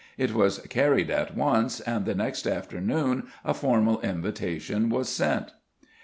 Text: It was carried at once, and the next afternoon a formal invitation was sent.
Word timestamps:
It 0.17 0.33
was 0.33 0.57
carried 0.65 1.11
at 1.11 1.37
once, 1.37 1.79
and 1.79 2.05
the 2.07 2.15
next 2.15 2.47
afternoon 2.47 3.27
a 3.45 3.53
formal 3.53 4.01
invitation 4.01 4.89
was 4.89 5.07
sent. 5.09 5.51